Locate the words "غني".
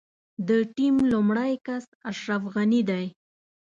2.53-2.81